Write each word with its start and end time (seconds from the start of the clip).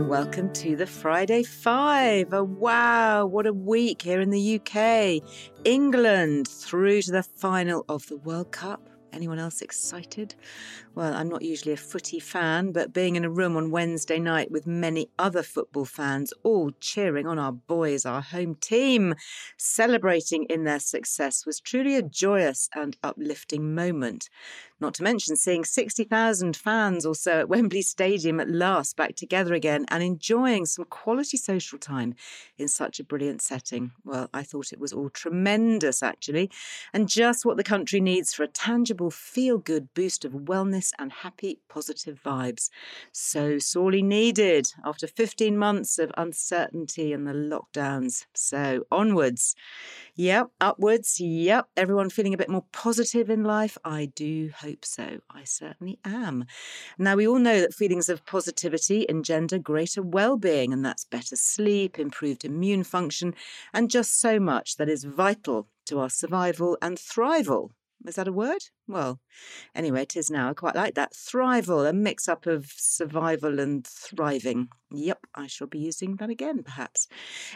And 0.00 0.08
welcome 0.08 0.50
to 0.54 0.76
the 0.76 0.86
Friday 0.86 1.42
Five. 1.42 2.32
Oh, 2.32 2.44
wow, 2.44 3.26
what 3.26 3.46
a 3.46 3.52
week 3.52 4.00
here 4.00 4.22
in 4.22 4.30
the 4.30 4.58
UK. 4.58 5.22
England 5.64 6.48
through 6.48 7.02
to 7.02 7.12
the 7.12 7.22
final 7.22 7.84
of 7.86 8.06
the 8.06 8.16
World 8.16 8.50
Cup. 8.50 8.88
Anyone 9.12 9.38
else 9.38 9.60
excited? 9.60 10.34
Well, 10.94 11.12
I'm 11.12 11.28
not 11.28 11.42
usually 11.42 11.74
a 11.74 11.76
footy 11.76 12.18
fan, 12.18 12.72
but 12.72 12.94
being 12.94 13.16
in 13.16 13.26
a 13.26 13.30
room 13.30 13.58
on 13.58 13.70
Wednesday 13.70 14.18
night 14.18 14.50
with 14.50 14.66
many 14.66 15.10
other 15.18 15.42
football 15.42 15.84
fans 15.84 16.32
all 16.44 16.70
cheering 16.80 17.26
on 17.26 17.38
our 17.38 17.52
boys, 17.52 18.06
our 18.06 18.22
home 18.22 18.54
team, 18.54 19.14
celebrating 19.58 20.44
in 20.44 20.64
their 20.64 20.80
success 20.80 21.44
was 21.44 21.60
truly 21.60 21.96
a 21.96 22.02
joyous 22.02 22.70
and 22.74 22.96
uplifting 23.02 23.74
moment. 23.74 24.30
Not 24.80 24.94
to 24.94 25.02
mention 25.02 25.36
seeing 25.36 25.64
60,000 25.64 26.56
fans 26.56 27.04
or 27.04 27.14
so 27.14 27.40
at 27.40 27.50
Wembley 27.50 27.82
Stadium 27.82 28.40
at 28.40 28.48
last 28.48 28.96
back 28.96 29.14
together 29.14 29.52
again 29.52 29.84
and 29.88 30.02
enjoying 30.02 30.64
some 30.64 30.86
quality 30.86 31.36
social 31.36 31.78
time 31.78 32.14
in 32.56 32.66
such 32.66 32.98
a 32.98 33.04
brilliant 33.04 33.42
setting. 33.42 33.90
Well, 34.04 34.30
I 34.32 34.42
thought 34.42 34.72
it 34.72 34.80
was 34.80 34.94
all 34.94 35.10
tremendous, 35.10 36.02
actually, 36.02 36.50
and 36.94 37.10
just 37.10 37.44
what 37.44 37.58
the 37.58 37.62
country 37.62 38.00
needs 38.00 38.32
for 38.32 38.42
a 38.42 38.48
tangible, 38.48 39.10
feel 39.10 39.58
good 39.58 39.92
boost 39.92 40.24
of 40.24 40.32
wellness 40.32 40.92
and 40.98 41.12
happy, 41.12 41.60
positive 41.68 42.18
vibes. 42.24 42.70
So 43.12 43.58
sorely 43.58 44.02
needed 44.02 44.72
after 44.82 45.06
15 45.06 45.58
months 45.58 45.98
of 45.98 46.10
uncertainty 46.16 47.12
and 47.12 47.26
the 47.26 47.32
lockdowns. 47.32 48.24
So 48.32 48.86
onwards. 48.90 49.54
Yep, 50.14 50.50
upwards. 50.60 51.20
Yep, 51.20 51.68
everyone 51.76 52.08
feeling 52.08 52.34
a 52.34 52.38
bit 52.38 52.48
more 52.48 52.64
positive 52.72 53.28
in 53.28 53.44
life. 53.44 53.76
I 53.84 54.06
do 54.14 54.50
hope 54.56 54.69
so. 54.82 55.20
I 55.30 55.44
certainly 55.44 55.98
am. 56.04 56.44
Now, 56.98 57.16
we 57.16 57.26
all 57.26 57.38
know 57.38 57.60
that 57.60 57.74
feelings 57.74 58.08
of 58.08 58.24
positivity 58.26 59.06
engender 59.08 59.58
greater 59.58 60.02
well 60.02 60.36
being, 60.36 60.72
and 60.72 60.84
that's 60.84 61.04
better 61.04 61.36
sleep, 61.36 61.98
improved 61.98 62.44
immune 62.44 62.84
function, 62.84 63.34
and 63.72 63.90
just 63.90 64.20
so 64.20 64.40
much 64.40 64.76
that 64.76 64.88
is 64.88 65.04
vital 65.04 65.68
to 65.86 65.98
our 65.98 66.10
survival 66.10 66.76
and 66.80 66.96
thrival. 66.96 67.70
Is 68.06 68.14
that 68.16 68.28
a 68.28 68.32
word? 68.32 68.62
Well, 68.90 69.20
anyway, 69.72 70.02
it 70.02 70.16
is 70.16 70.32
now. 70.32 70.50
I 70.50 70.54
quite 70.54 70.74
like 70.74 70.96
that. 70.96 71.12
Thrival, 71.12 71.88
a 71.88 71.92
mix 71.92 72.28
up 72.28 72.46
of 72.46 72.72
survival 72.76 73.60
and 73.60 73.86
thriving. 73.86 74.68
Yep, 74.90 75.26
I 75.36 75.46
shall 75.46 75.68
be 75.68 75.78
using 75.78 76.16
that 76.16 76.30
again, 76.30 76.64
perhaps. 76.64 77.06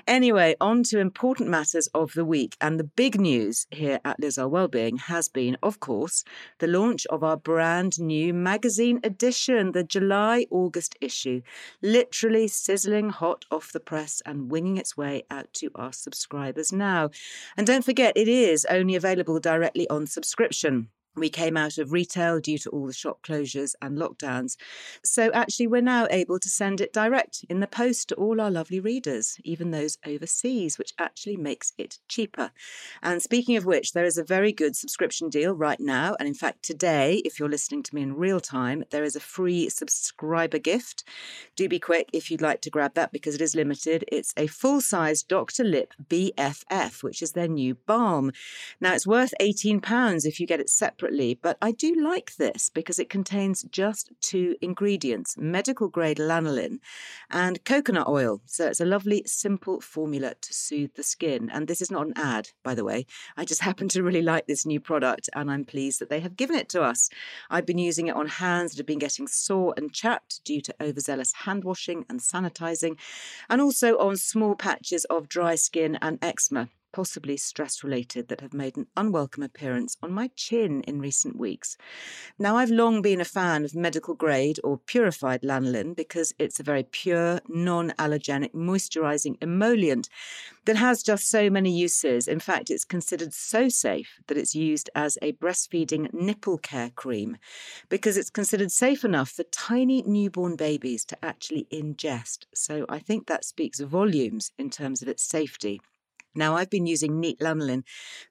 Anyway, 0.06 0.54
on 0.60 0.84
to 0.84 1.00
important 1.00 1.48
matters 1.48 1.88
of 1.88 2.12
the 2.14 2.24
week. 2.24 2.56
And 2.60 2.78
the 2.78 2.84
big 2.84 3.20
news 3.20 3.66
here 3.72 3.98
at 4.04 4.20
Liz 4.20 4.38
Earle 4.38 4.50
Wellbeing 4.50 4.98
has 4.98 5.28
been, 5.28 5.56
of 5.60 5.80
course, 5.80 6.22
the 6.60 6.68
launch 6.68 7.04
of 7.06 7.24
our 7.24 7.36
brand 7.36 7.98
new 7.98 8.32
magazine 8.32 9.00
edition, 9.02 9.72
the 9.72 9.82
July 9.82 10.46
August 10.52 10.94
issue, 11.00 11.42
literally 11.82 12.46
sizzling 12.46 13.10
hot 13.10 13.44
off 13.50 13.72
the 13.72 13.80
press 13.80 14.22
and 14.24 14.52
winging 14.52 14.76
its 14.76 14.96
way 14.96 15.24
out 15.32 15.52
to 15.54 15.70
our 15.74 15.92
subscribers 15.92 16.72
now. 16.72 17.10
And 17.56 17.66
don't 17.66 17.84
forget, 17.84 18.16
it 18.16 18.28
is 18.28 18.64
only 18.70 18.94
available 18.94 19.40
directly 19.40 19.90
on 19.90 20.06
subscription. 20.06 20.90
We 21.16 21.28
came 21.28 21.56
out 21.56 21.78
of 21.78 21.92
retail 21.92 22.40
due 22.40 22.58
to 22.58 22.70
all 22.70 22.86
the 22.86 22.92
shop 22.92 23.22
closures 23.22 23.74
and 23.80 23.96
lockdowns. 23.96 24.56
So, 25.04 25.30
actually, 25.32 25.68
we're 25.68 25.82
now 25.82 26.06
able 26.10 26.38
to 26.38 26.48
send 26.48 26.80
it 26.80 26.92
direct 26.92 27.44
in 27.48 27.60
the 27.60 27.66
post 27.66 28.08
to 28.08 28.14
all 28.16 28.40
our 28.40 28.50
lovely 28.50 28.80
readers, 28.80 29.38
even 29.44 29.70
those 29.70 29.98
overseas, 30.06 30.78
which 30.78 30.92
actually 30.98 31.36
makes 31.36 31.72
it 31.78 31.98
cheaper. 32.08 32.50
And 33.02 33.22
speaking 33.22 33.56
of 33.56 33.64
which, 33.64 33.92
there 33.92 34.04
is 34.04 34.18
a 34.18 34.24
very 34.24 34.52
good 34.52 34.74
subscription 34.74 35.28
deal 35.28 35.54
right 35.54 35.80
now. 35.80 36.16
And 36.18 36.26
in 36.26 36.34
fact, 36.34 36.62
today, 36.62 37.22
if 37.24 37.38
you're 37.38 37.48
listening 37.48 37.82
to 37.84 37.94
me 37.94 38.02
in 38.02 38.16
real 38.16 38.40
time, 38.40 38.84
there 38.90 39.04
is 39.04 39.16
a 39.16 39.20
free 39.20 39.68
subscriber 39.68 40.58
gift. 40.58 41.04
Do 41.56 41.68
be 41.68 41.78
quick 41.78 42.08
if 42.12 42.30
you'd 42.30 42.42
like 42.42 42.60
to 42.62 42.70
grab 42.70 42.94
that 42.94 43.12
because 43.12 43.34
it 43.34 43.40
is 43.40 43.54
limited. 43.54 44.04
It's 44.10 44.34
a 44.36 44.46
full 44.46 44.80
size 44.80 45.22
Dr. 45.22 45.64
Lipp 45.64 45.94
BFF, 46.08 47.02
which 47.02 47.22
is 47.22 47.32
their 47.32 47.48
new 47.48 47.74
balm. 47.86 48.32
Now, 48.80 48.94
it's 48.94 49.06
worth 49.06 49.34
£18 49.40 50.24
if 50.24 50.40
you 50.40 50.46
get 50.46 50.60
it 50.60 50.70
separate 50.70 51.03
separately, 51.04 51.38
but 51.42 51.58
I 51.60 51.72
do 51.72 51.94
like 51.94 52.36
this 52.36 52.70
because 52.70 52.98
it 52.98 53.10
contains 53.10 53.62
just 53.64 54.10
two 54.20 54.56
ingredients 54.62 55.36
medical 55.36 55.88
grade 55.88 56.16
lanolin 56.16 56.78
and 57.30 57.62
coconut 57.64 58.08
oil. 58.08 58.40
So 58.46 58.68
it's 58.68 58.80
a 58.80 58.86
lovely, 58.86 59.22
simple 59.26 59.80
formula 59.82 60.34
to 60.40 60.54
soothe 60.54 60.94
the 60.94 61.02
skin. 61.02 61.50
And 61.52 61.68
this 61.68 61.82
is 61.82 61.90
not 61.90 62.06
an 62.06 62.14
ad, 62.16 62.48
by 62.62 62.74
the 62.74 62.84
way. 62.84 63.06
I 63.36 63.44
just 63.44 63.60
happen 63.68 63.88
to 63.88 64.02
really 64.02 64.22
like 64.22 64.46
this 64.46 64.64
new 64.64 64.80
product 64.80 65.28
and 65.34 65.50
I'm 65.50 65.66
pleased 65.66 66.00
that 66.00 66.08
they 66.08 66.20
have 66.20 66.36
given 66.36 66.56
it 66.56 66.70
to 66.70 66.82
us. 66.82 67.10
I've 67.50 67.66
been 67.66 67.78
using 67.78 68.06
it 68.06 68.16
on 68.16 68.26
hands 68.26 68.72
that 68.72 68.78
have 68.78 68.86
been 68.86 68.98
getting 68.98 69.28
sore 69.28 69.74
and 69.76 69.92
chapped 69.92 70.42
due 70.44 70.62
to 70.62 70.74
overzealous 70.80 71.32
hand 71.44 71.64
washing 71.64 72.06
and 72.08 72.20
sanitizing, 72.20 72.96
and 73.50 73.60
also 73.60 73.98
on 73.98 74.16
small 74.16 74.54
patches 74.54 75.04
of 75.06 75.28
dry 75.28 75.54
skin 75.54 75.98
and 76.00 76.18
eczema 76.22 76.68
possibly 76.94 77.36
stress 77.36 77.82
related, 77.82 78.28
that 78.28 78.40
have 78.40 78.54
made 78.54 78.76
an 78.76 78.86
unwelcome 78.96 79.42
appearance 79.42 79.96
on 80.00 80.12
my 80.12 80.30
chin 80.36 80.80
in 80.82 81.00
recent 81.00 81.36
weeks. 81.36 81.76
Now, 82.38 82.56
I've 82.56 82.70
long 82.70 83.02
been 83.02 83.20
a 83.20 83.24
fan 83.24 83.64
of 83.64 83.74
medical 83.74 84.14
grade 84.14 84.60
or 84.62 84.78
purified 84.78 85.42
lanolin 85.42 85.96
because 85.96 86.32
it's 86.38 86.60
a 86.60 86.62
very 86.62 86.84
pure, 86.84 87.40
non 87.48 87.90
allergenic, 87.98 88.52
moisturizing 88.52 89.36
emollient 89.42 90.08
that 90.66 90.76
has 90.76 91.02
just 91.02 91.28
so 91.28 91.50
many 91.50 91.76
uses. 91.76 92.28
In 92.28 92.38
fact, 92.38 92.70
it's 92.70 92.84
considered 92.84 93.34
so 93.34 93.68
safe 93.68 94.20
that 94.28 94.38
it's 94.38 94.54
used 94.54 94.88
as 94.94 95.18
a 95.20 95.32
breastfeeding 95.32 96.12
nipple 96.14 96.58
care 96.58 96.90
cream 96.90 97.38
because 97.88 98.16
it's 98.16 98.30
considered 98.30 98.70
safe 98.70 99.04
enough 99.04 99.30
for 99.30 99.42
tiny 99.44 100.02
newborn 100.06 100.54
babies 100.54 101.04
to 101.06 101.24
actually 101.24 101.66
ingest. 101.72 102.46
So 102.54 102.86
I 102.88 103.00
think 103.00 103.26
that 103.26 103.44
speaks 103.44 103.80
volumes 103.80 104.52
in 104.58 104.70
terms 104.70 105.02
of 105.02 105.08
its 105.08 105.24
safety. 105.24 105.80
Now, 106.34 106.56
I've 106.56 106.70
been 106.70 106.86
using 106.86 107.20
Neat 107.20 107.40
Lanolin 107.40 107.84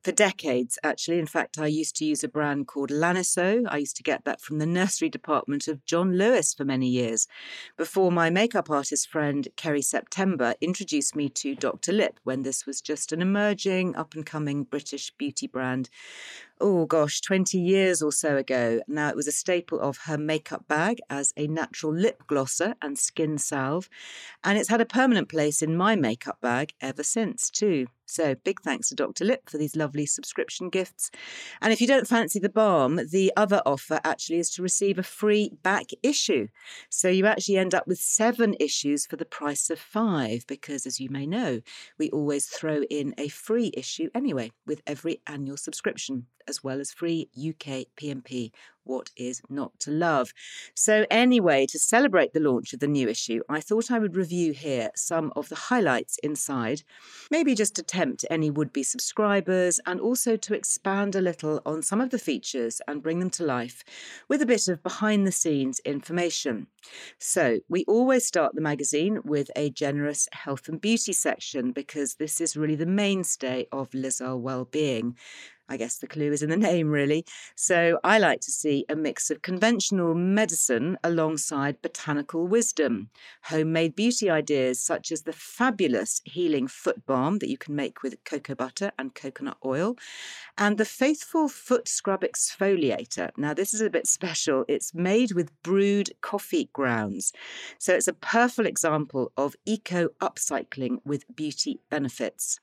for 0.03 0.11
decades, 0.11 0.77
actually. 0.83 1.19
In 1.19 1.27
fact, 1.27 1.57
I 1.57 1.67
used 1.67 1.95
to 1.97 2.05
use 2.05 2.23
a 2.23 2.27
brand 2.27 2.67
called 2.67 2.89
Lansinoh. 2.89 3.65
I 3.69 3.77
used 3.77 3.95
to 3.97 4.03
get 4.03 4.25
that 4.25 4.41
from 4.41 4.59
the 4.59 4.65
nursery 4.65 5.09
department 5.09 5.67
of 5.67 5.85
John 5.85 6.17
Lewis 6.17 6.53
for 6.53 6.65
many 6.65 6.87
years, 6.87 7.27
before 7.77 8.11
my 8.11 8.29
makeup 8.29 8.69
artist 8.69 9.07
friend, 9.09 9.47
Kerry 9.55 9.81
September, 9.81 10.55
introduced 10.61 11.15
me 11.15 11.29
to 11.29 11.55
Dr. 11.55 11.91
Lipp 11.91 12.19
when 12.23 12.43
this 12.43 12.65
was 12.65 12.81
just 12.81 13.11
an 13.11 13.21
emerging, 13.21 13.95
up 13.95 14.13
and 14.13 14.25
coming 14.25 14.63
British 14.63 15.11
beauty 15.17 15.47
brand. 15.47 15.89
Oh 16.63 16.87
gosh, 16.87 17.21
20 17.21 17.59
years 17.59 18.01
or 18.01 18.11
so 18.11 18.37
ago. 18.37 18.81
Now, 18.87 19.09
it 19.09 19.15
was 19.15 19.27
a 19.27 19.31
staple 19.31 19.79
of 19.79 19.97
her 20.05 20.17
makeup 20.17 20.67
bag 20.67 20.97
as 21.09 21.31
a 21.37 21.45
natural 21.47 21.93
lip 21.93 22.23
glosser 22.27 22.73
and 22.81 22.97
skin 22.97 23.37
salve, 23.37 23.87
and 24.43 24.57
it's 24.57 24.69
had 24.69 24.81
a 24.81 24.85
permanent 24.85 25.29
place 25.29 25.61
in 25.61 25.75
my 25.77 25.95
makeup 25.95 26.39
bag 26.41 26.73
ever 26.81 27.03
since, 27.03 27.49
too. 27.51 27.87
So, 28.05 28.35
big 28.43 28.61
thanks 28.61 28.89
to 28.89 28.95
Dr. 28.95 29.25
Lipp 29.25 29.49
for 29.49 29.57
these 29.57 29.75
lovely 29.75 30.05
subscription 30.05 30.69
gifts. 30.69 31.09
And 31.61 31.71
if 31.71 31.81
you 31.81 31.87
don't 31.87 32.07
fancy 32.07 32.39
the 32.39 32.49
balm, 32.49 32.99
the 33.11 33.31
other 33.37 33.61
offer 33.65 33.99
actually 34.03 34.39
is 34.39 34.49
to 34.51 34.61
receive 34.61 34.99
a 34.99 35.03
free 35.03 35.51
back 35.63 35.87
issue. 36.03 36.47
So, 36.89 37.07
you 37.07 37.25
actually 37.25 37.57
end 37.57 37.73
up 37.73 37.87
with 37.87 37.99
seven 37.99 38.55
issues 38.59 39.05
for 39.05 39.15
the 39.15 39.25
price 39.25 39.69
of 39.69 39.79
five, 39.79 40.45
because 40.47 40.85
as 40.85 40.99
you 40.99 41.09
may 41.09 41.25
know, 41.25 41.61
we 41.97 42.09
always 42.11 42.47
throw 42.47 42.83
in 42.83 43.13
a 43.17 43.29
free 43.29 43.71
issue 43.73 44.09
anyway 44.13 44.51
with 44.65 44.81
every 44.85 45.21
annual 45.27 45.57
subscription, 45.57 46.27
as 46.47 46.63
well 46.63 46.79
as 46.79 46.91
free 46.91 47.29
UK 47.37 47.85
P&P 47.95 48.51
what 48.83 49.09
is 49.15 49.41
not 49.49 49.79
to 49.79 49.91
love? 49.91 50.33
So, 50.75 51.05
anyway, 51.09 51.65
to 51.67 51.79
celebrate 51.79 52.33
the 52.33 52.39
launch 52.39 52.73
of 52.73 52.79
the 52.79 52.87
new 52.87 53.07
issue, 53.09 53.41
I 53.49 53.59
thought 53.59 53.91
I 53.91 53.99
would 53.99 54.15
review 54.15 54.53
here 54.53 54.89
some 54.95 55.31
of 55.35 55.49
the 55.49 55.55
highlights 55.55 56.17
inside, 56.23 56.83
maybe 57.31 57.55
just 57.55 57.75
to 57.75 57.83
tempt 57.83 58.25
any 58.29 58.49
would 58.49 58.73
be 58.73 58.83
subscribers, 58.83 59.79
and 59.85 59.99
also 59.99 60.35
to 60.35 60.53
expand 60.53 61.15
a 61.15 61.21
little 61.21 61.61
on 61.65 61.81
some 61.81 62.01
of 62.01 62.09
the 62.09 62.19
features 62.19 62.81
and 62.87 63.03
bring 63.03 63.19
them 63.19 63.29
to 63.31 63.45
life 63.45 63.83
with 64.29 64.41
a 64.41 64.45
bit 64.45 64.67
of 64.67 64.83
behind 64.83 65.25
the 65.25 65.31
scenes 65.31 65.79
information. 65.85 66.67
So, 67.19 67.59
we 67.69 67.85
always 67.85 68.25
start 68.25 68.55
the 68.55 68.61
magazine 68.61 69.19
with 69.23 69.49
a 69.55 69.69
generous 69.69 70.27
health 70.33 70.67
and 70.67 70.79
beauty 70.79 71.13
section 71.13 71.71
because 71.71 72.15
this 72.15 72.41
is 72.41 72.57
really 72.57 72.75
the 72.75 72.85
mainstay 72.85 73.67
of 73.71 73.93
Liz 73.93 74.21
Earle 74.21 74.41
well-being. 74.41 75.15
I 75.73 75.77
guess 75.77 75.97
the 75.97 76.05
clue 76.05 76.31
is 76.31 76.43
in 76.43 76.51
the 76.51 76.57
name, 76.69 76.91
really. 76.91 77.25
So 77.55 77.99
I 78.03 78.19
like 78.19 78.41
to 78.41 78.51
see 78.51 78.85
a 78.89 78.95
mix 78.95 79.31
of 79.31 79.41
conventional 79.41 80.13
medicine 80.13 80.99
alongside 81.03 81.81
botanical 81.81 82.45
wisdom, 82.45 83.09
homemade 83.45 83.95
beauty 83.95 84.29
ideas 84.29 84.79
such 84.79 85.11
as 85.11 85.23
the 85.23 85.33
fabulous 85.33 86.21
healing 86.25 86.67
foot 86.67 87.07
balm 87.07 87.39
that 87.39 87.49
you 87.49 87.57
can 87.57 87.75
make 87.75 88.03
with 88.03 88.23
cocoa 88.23 88.53
butter 88.53 88.91
and 88.99 89.15
coconut 89.15 89.57
oil, 89.65 89.97
and 90.59 90.77
the 90.77 90.85
faithful 90.85 91.47
foot 91.47 91.87
scrub 91.87 92.21
exfoliator. 92.21 93.31
Now, 93.35 93.55
this 93.55 93.73
is 93.73 93.81
a 93.81 93.89
bit 93.89 94.05
special. 94.05 94.65
It's 94.67 94.93
made 94.93 95.31
with 95.31 95.49
brewed 95.63 96.11
coffee 96.21 96.69
grounds. 96.73 97.33
So 97.79 97.95
it's 97.95 98.07
a 98.07 98.13
perfect 98.13 98.67
example 98.67 99.31
of 99.37 99.55
eco 99.65 100.09
upcycling 100.21 100.99
with 101.03 101.23
beauty 101.35 101.79
benefits. 101.89 102.59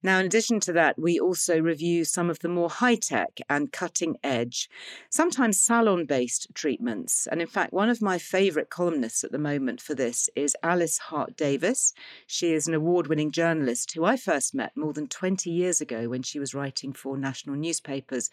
Now, 0.00 0.20
in 0.20 0.26
addition 0.26 0.60
to 0.60 0.72
that, 0.74 0.96
we 0.96 1.18
also 1.18 1.58
review 1.60 2.04
some 2.04 2.30
of 2.30 2.38
the 2.38 2.48
more 2.48 2.70
high 2.70 2.94
tech 2.94 3.40
and 3.50 3.72
cutting 3.72 4.16
edge, 4.22 4.70
sometimes 5.10 5.60
salon 5.60 6.06
based 6.06 6.46
treatments. 6.54 7.26
And 7.26 7.40
in 7.40 7.48
fact, 7.48 7.72
one 7.72 7.88
of 7.88 8.00
my 8.00 8.16
favourite 8.16 8.70
columnists 8.70 9.24
at 9.24 9.32
the 9.32 9.38
moment 9.38 9.80
for 9.80 9.96
this 9.96 10.30
is 10.36 10.56
Alice 10.62 10.98
Hart 10.98 11.36
Davis. 11.36 11.92
She 12.28 12.52
is 12.52 12.68
an 12.68 12.74
award 12.74 13.08
winning 13.08 13.32
journalist 13.32 13.92
who 13.92 14.04
I 14.04 14.16
first 14.16 14.54
met 14.54 14.76
more 14.76 14.92
than 14.92 15.08
20 15.08 15.50
years 15.50 15.80
ago 15.80 16.08
when 16.08 16.22
she 16.22 16.38
was 16.38 16.54
writing 16.54 16.92
for 16.92 17.18
national 17.18 17.56
newspapers. 17.56 18.30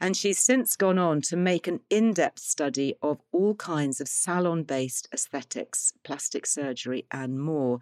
And 0.00 0.16
she's 0.16 0.38
since 0.38 0.76
gone 0.76 0.98
on 0.98 1.20
to 1.22 1.36
make 1.36 1.66
an 1.66 1.80
in 1.90 2.14
depth 2.14 2.38
study 2.38 2.94
of 3.02 3.20
all 3.32 3.54
kinds 3.56 4.00
of 4.00 4.08
salon 4.08 4.62
based 4.62 5.08
aesthetics, 5.12 5.92
plastic 6.04 6.46
surgery, 6.46 7.04
and 7.10 7.38
more 7.38 7.80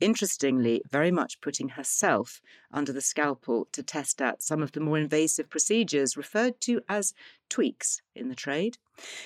interestingly, 0.00 0.82
very 0.90 1.10
much 1.10 1.40
putting 1.40 1.70
herself 1.70 2.40
under 2.72 2.92
the 2.92 3.00
scalpel 3.00 3.68
to 3.72 3.82
test 3.82 4.20
out 4.22 4.42
some 4.42 4.62
of 4.62 4.72
the 4.72 4.80
more 4.80 4.98
invasive 4.98 5.48
procedures 5.48 6.16
referred 6.16 6.60
to 6.62 6.80
as 6.88 7.14
tweaks 7.48 8.02
in 8.14 8.28
the 8.28 8.34
trade. 8.34 8.76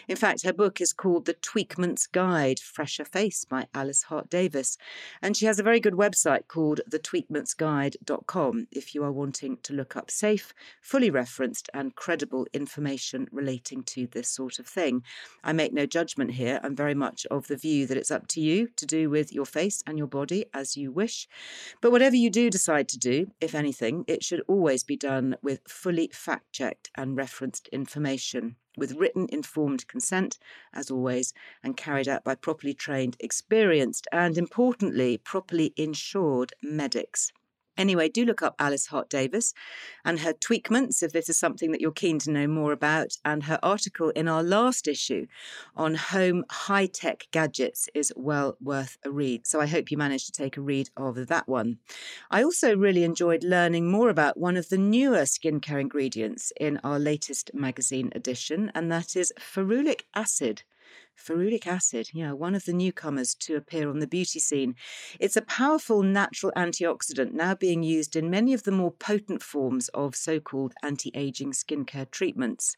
In 0.07 0.17
fact, 0.17 0.45
her 0.45 0.53
book 0.53 0.81
is 0.81 0.93
called 0.93 1.25
The 1.25 1.35
Tweakment's 1.35 2.07
Guide 2.07 2.61
Fresher 2.61 3.05
Face 3.05 3.45
by 3.45 3.67
Alice 3.75 4.05
Hart 4.05 4.29
Davis, 4.29 4.77
and 5.23 5.37
she 5.37 5.47
has 5.47 5.59
a 5.59 5.63
very 5.63 5.81
good 5.81 5.95
website 5.95 6.47
called 6.47 6.83
thetweakmentsguide.com 6.91 8.67
if 8.71 8.95
you 8.95 9.03
are 9.03 9.13
wanting 9.13 9.57
to 9.63 9.73
look 9.73 9.97
up 9.97 10.11
safe, 10.11 10.53
fully 10.83 11.09
referenced, 11.11 11.71
and 11.73 11.97
credible 11.97 12.47
information 12.53 13.29
relating 13.33 13.83
to 13.85 14.07
this 14.09 14.29
sort 14.29 14.59
of 14.59 14.67
thing. 14.67 15.03
I 15.43 15.53
make 15.53 15.73
no 15.73 15.87
judgment 15.87 16.33
here. 16.33 16.61
I'm 16.63 16.77
very 16.77 16.95
much 16.95 17.27
of 17.31 17.47
the 17.47 17.57
view 17.57 17.87
that 17.87 17.97
it's 17.97 18.11
up 18.11 18.27
to 18.29 18.41
you 18.41 18.69
to 18.77 18.85
do 18.85 19.09
with 19.09 19.33
your 19.33 19.47
face 19.47 19.83
and 19.87 19.97
your 19.97 20.07
body 20.07 20.45
as 20.53 20.77
you 20.77 20.93
wish. 20.93 21.27
But 21.81 21.93
whatever 21.93 22.17
you 22.17 22.29
do 22.29 22.51
decide 22.51 22.89
to 22.89 22.99
do, 22.99 23.31
if 23.41 23.55
anything, 23.55 24.05
it 24.07 24.23
should 24.23 24.43
always 24.47 24.85
be 24.85 24.97
done 24.97 25.37
with 25.43 25.61
fully 25.67 26.11
fact 26.13 26.53
checked 26.53 26.91
and 26.95 27.17
referenced 27.17 27.69
information, 27.69 28.12
with 28.77 28.93
written 28.93 29.27
informed 29.31 29.87
consent, 29.89 30.39
as 30.73 30.91
always, 30.91 31.33
and 31.63 31.77
carried 31.77 32.09
out 32.09 32.25
by 32.25 32.35
properly 32.35 32.75
trained, 32.75 33.17
experienced, 33.21 34.07
and 34.13 34.37
importantly, 34.39 35.19
properly 35.19 35.73
insured 35.77 36.53
medics. 36.63 37.33
Anyway, 37.77 38.09
do 38.09 38.25
look 38.25 38.43
up 38.43 38.55
Alice 38.59 38.87
Hart 38.87 39.09
Davis 39.09 39.55
and 40.05 40.21
her 40.21 40.33
tweakments 40.33 41.03
if 41.03 41.13
this 41.13 41.29
is 41.29 41.39
something 41.39 41.73
that 41.73 41.81
you're 41.81 41.91
keen 41.93 42.19
to 42.21 42.31
know 42.31 42.47
more 42.47 42.73
about. 42.73 43.17
And 43.25 43.45
her 43.45 43.59
article 43.63 44.11
in 44.11 44.29
our 44.29 44.43
last 44.43 44.87
issue 44.87 45.27
on 45.75 45.95
home 45.95 46.45
high 46.51 46.87
tech 46.87 47.29
gadgets 47.31 47.89
is 47.95 48.13
well 48.17 48.57
worth 48.61 48.99
a 49.05 49.11
read. 49.11 49.47
So 49.47 49.61
I 49.61 49.67
hope 49.67 49.91
you 49.91 49.97
managed 49.97 50.27
to 50.27 50.33
take 50.33 50.57
a 50.57 50.63
read 50.63 50.91
of 50.97 51.27
that 51.29 51.49
one. 51.49 51.79
I 52.31 52.43
also 52.43 52.77
really 52.77 53.05
enjoyed 53.05 53.45
learning 53.45 53.91
more 53.91 54.11
about 54.11 54.37
one 54.37 54.57
of 54.57 54.69
the 54.69 54.79
newer 54.79 55.23
skincare 55.23 55.81
ingredients 55.81 56.53
in 56.61 56.79
our 56.85 56.99
latest 56.99 57.53
magazine 57.55 58.11
edition, 58.15 58.71
and 58.75 58.91
that 58.93 59.17
is 59.17 59.33
ferulic 59.39 60.03
acid. 60.15 60.63
Ferulic 61.17 61.67
acid, 61.67 62.11
yeah, 62.13 62.33
one 62.33 62.55
of 62.55 62.65
the 62.65 62.73
newcomers 62.73 63.35
to 63.37 63.55
appear 63.55 63.89
on 63.89 64.01
the 64.01 64.07
beauty 64.07 64.41
scene. 64.41 64.75
It's 65.21 65.37
a 65.37 65.43
powerful 65.43 66.03
natural 66.03 66.53
antioxidant 66.57 67.33
now 67.33 67.55
being 67.55 67.83
used 67.83 68.17
in 68.17 68.31
many 68.31 68.55
of 68.55 68.65
the 68.65 68.73
more 68.73 68.91
potent 68.91 69.43
forms 69.43 69.89
of 69.91 70.17
so 70.17 70.41
called 70.41 70.75
anti 70.83 71.11
aging 71.15 71.53
skincare 71.53 72.11
treatments. 72.11 72.77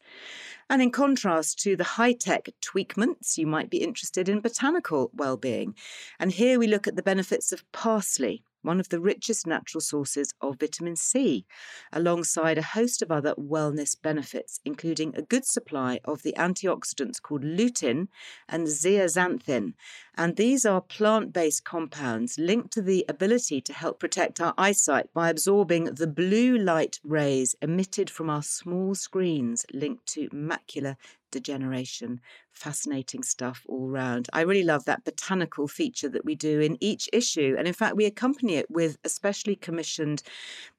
And 0.69 0.81
in 0.81 0.91
contrast 0.91 1.59
to 1.59 1.75
the 1.75 1.83
high 1.83 2.13
tech 2.13 2.49
tweakments, 2.61 3.37
you 3.37 3.47
might 3.47 3.69
be 3.69 3.81
interested 3.81 4.29
in 4.29 4.41
botanical 4.41 5.09
well 5.13 5.37
being. 5.37 5.75
And 6.19 6.31
here 6.31 6.59
we 6.59 6.67
look 6.67 6.87
at 6.87 6.95
the 6.95 7.03
benefits 7.03 7.51
of 7.51 7.69
parsley 7.71 8.43
one 8.65 8.79
of 8.79 8.89
the 8.89 8.99
richest 8.99 9.47
natural 9.47 9.81
sources 9.81 10.33
of 10.41 10.59
vitamin 10.59 10.95
C, 10.95 11.45
alongside 11.93 12.57
a 12.57 12.63
host 12.63 13.01
of 13.01 13.11
other 13.11 13.33
wellness 13.35 13.95
benefits, 14.01 14.59
including 14.65 15.15
a 15.15 15.21
good 15.21 15.45
supply 15.45 15.99
of 16.05 16.23
the 16.23 16.33
antioxidants 16.37 17.21
called 17.21 17.43
lutein 17.43 18.07
and 18.49 18.67
zeaxanthin. 18.67 19.73
And 20.17 20.35
these 20.35 20.65
are 20.65 20.81
plant 20.81 21.33
based 21.33 21.63
compounds 21.63 22.37
linked 22.37 22.71
to 22.73 22.81
the 22.81 23.05
ability 23.07 23.61
to 23.61 23.73
help 23.73 23.99
protect 23.99 24.41
our 24.41 24.53
eyesight 24.57 25.13
by 25.13 25.29
absorbing 25.29 25.85
the 25.85 26.07
blue 26.07 26.57
light 26.57 26.99
rays 27.03 27.55
emitted 27.61 28.09
from 28.09 28.29
our 28.29 28.43
small 28.43 28.95
screens 28.95 29.65
linked 29.73 30.05
to 30.07 30.29
macular 30.29 30.95
degeneration. 31.35 32.21
Fascinating 32.53 33.21
stuff 33.21 33.65
all 33.67 33.89
round. 33.89 34.29
I 34.31 34.41
really 34.41 34.63
love 34.63 34.85
that 34.85 35.03
botanical 35.03 35.67
feature 35.67 36.07
that 36.07 36.23
we 36.23 36.33
do 36.33 36.61
in 36.61 36.77
each 36.79 37.09
issue. 37.11 37.55
And 37.57 37.67
in 37.67 37.73
fact, 37.73 37.97
we 37.97 38.05
accompany 38.05 38.55
it 38.55 38.71
with 38.71 38.97
a 39.03 39.09
specially 39.09 39.57
commissioned 39.57 40.23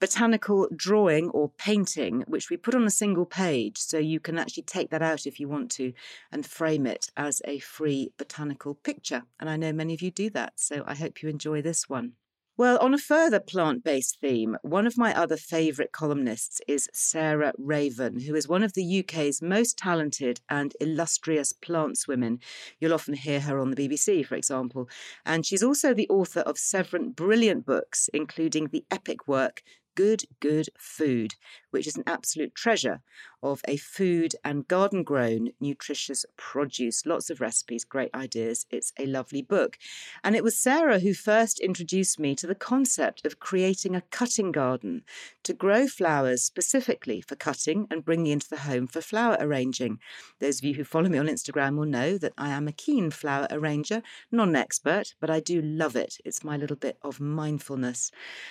botanical 0.00 0.66
drawing 0.74 1.28
or 1.28 1.50
painting, 1.58 2.24
which 2.26 2.48
we 2.48 2.56
put 2.56 2.74
on 2.74 2.86
a 2.86 2.90
single 2.90 3.26
page. 3.26 3.76
So 3.76 3.98
you 3.98 4.18
can 4.18 4.38
actually 4.38 4.62
take 4.62 4.88
that 4.90 5.02
out 5.02 5.26
if 5.26 5.38
you 5.38 5.46
want 5.46 5.70
to 5.72 5.92
and 6.32 6.46
frame 6.46 6.86
it 6.86 7.10
as 7.18 7.42
a 7.44 7.58
free 7.58 8.12
botanical 8.16 8.76
picture. 8.76 9.24
And 9.38 9.50
I 9.50 9.58
know 9.58 9.74
many 9.74 9.92
of 9.92 10.00
you 10.00 10.10
do 10.10 10.30
that. 10.30 10.54
So 10.56 10.84
I 10.86 10.94
hope 10.94 11.22
you 11.22 11.28
enjoy 11.28 11.60
this 11.60 11.86
one. 11.86 12.14
Well, 12.58 12.78
on 12.78 12.94
a 12.94 12.98
further 12.98 13.38
plant 13.38 13.84
based 13.84 14.18
theme, 14.18 14.56
one 14.62 14.86
of 14.86 14.96
my 14.96 15.14
other 15.14 15.36
favourite 15.36 15.92
columnists 15.92 16.58
is 16.66 16.88
Sarah 16.94 17.52
Raven, 17.58 18.20
who 18.20 18.34
is 18.34 18.48
one 18.48 18.62
of 18.62 18.72
the 18.72 19.00
UK's 19.00 19.42
most 19.42 19.76
talented 19.76 20.40
and 20.48 20.74
illustrious 20.80 21.52
plantswomen. 21.52 22.40
You'll 22.80 22.94
often 22.94 23.12
hear 23.12 23.40
her 23.40 23.58
on 23.58 23.72
the 23.72 23.76
BBC, 23.76 24.24
for 24.24 24.36
example. 24.36 24.88
And 25.26 25.44
she's 25.44 25.62
also 25.62 25.92
the 25.92 26.08
author 26.08 26.40
of 26.40 26.56
several 26.56 27.10
brilliant 27.10 27.66
books, 27.66 28.08
including 28.14 28.68
the 28.68 28.86
epic 28.90 29.28
work 29.28 29.62
Good, 29.96 30.24
Good 30.40 30.68
Food, 30.78 31.34
which 31.70 31.86
is 31.86 31.96
an 31.96 32.04
absolute 32.06 32.54
treasure 32.54 33.00
of 33.42 33.60
a 33.66 33.76
food 33.76 34.34
and 34.44 34.66
garden 34.68 35.02
grown 35.02 35.50
nutritious 35.60 36.24
produce. 36.36 37.06
Lots 37.06 37.30
of 37.30 37.40
recipes, 37.40 37.84
great 37.84 38.14
ideas. 38.14 38.66
It's 38.70 38.92
a 38.98 39.06
lovely 39.06 39.42
book. 39.42 39.78
And 40.22 40.34
it 40.34 40.44
was 40.44 40.56
Sarah 40.56 41.00
who 41.00 41.14
first 41.14 41.60
introduced 41.60 42.18
me 42.18 42.34
to 42.36 42.46
the 42.46 42.54
concept 42.54 43.24
of 43.24 43.40
creating 43.40 43.94
a 43.94 44.02
cutting 44.02 44.52
garden 44.52 45.02
to 45.44 45.52
grow 45.52 45.86
flowers 45.86 46.42
specifically 46.42 47.20
for 47.20 47.36
cutting 47.36 47.86
and 47.90 48.04
bringing 48.04 48.32
into 48.32 48.48
the 48.48 48.58
home 48.58 48.86
for 48.86 49.00
flower 49.00 49.36
arranging. 49.40 49.98
Those 50.40 50.58
of 50.58 50.64
you 50.64 50.74
who 50.74 50.84
follow 50.84 51.08
me 51.08 51.18
on 51.18 51.28
Instagram 51.28 51.76
will 51.76 51.86
know 51.86 52.18
that 52.18 52.32
I 52.36 52.50
am 52.50 52.68
a 52.68 52.72
keen 52.72 53.10
flower 53.10 53.46
arranger, 53.50 54.02
not 54.30 54.48
an 54.48 54.56
expert, 54.56 55.14
but 55.20 55.30
I 55.30 55.40
do 55.40 55.62
love 55.62 55.96
it. 55.96 56.18
It's 56.24 56.44
my 56.44 56.56
little 56.56 56.76
bit 56.76 56.98
of 57.02 57.20
mindfulness. 57.20 58.10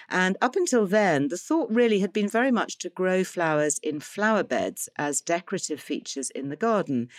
And 0.09 0.37
up 0.41 0.55
until 0.55 0.87
then, 0.87 1.27
the 1.35 1.39
thought 1.39 1.69
really 1.69 1.99
had 1.99 2.13
been 2.13 2.29
very 2.29 2.49
much 2.49 2.77
to 2.77 2.87
grow 2.87 3.21
flowers 3.21 3.77
in 3.79 3.99
flower 3.99 4.41
beds 4.41 4.87
as 4.95 5.19
decorative 5.19 5.81
features 5.81 6.29
in 6.29 6.47
the 6.47 6.55
garden. 6.55 7.09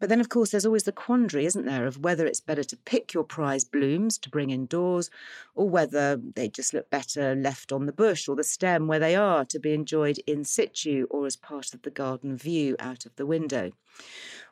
But 0.00 0.08
then, 0.08 0.20
of 0.20 0.28
course, 0.28 0.50
there's 0.50 0.66
always 0.66 0.82
the 0.82 0.92
quandary, 0.92 1.46
isn't 1.46 1.64
there, 1.64 1.86
of 1.86 1.98
whether 1.98 2.26
it's 2.26 2.40
better 2.40 2.64
to 2.64 2.76
pick 2.76 3.14
your 3.14 3.24
prize 3.24 3.64
blooms 3.64 4.18
to 4.18 4.30
bring 4.30 4.50
indoors 4.50 5.08
or 5.54 5.68
whether 5.68 6.16
they 6.16 6.48
just 6.48 6.74
look 6.74 6.90
better 6.90 7.34
left 7.34 7.72
on 7.72 7.86
the 7.86 7.92
bush 7.92 8.28
or 8.28 8.36
the 8.36 8.44
stem 8.44 8.86
where 8.86 8.98
they 8.98 9.16
are 9.16 9.44
to 9.46 9.58
be 9.58 9.72
enjoyed 9.72 10.18
in 10.26 10.44
situ 10.44 11.06
or 11.10 11.26
as 11.26 11.36
part 11.36 11.74
of 11.74 11.82
the 11.82 11.90
garden 11.90 12.36
view 12.36 12.76
out 12.78 13.06
of 13.06 13.14
the 13.16 13.26
window. 13.26 13.70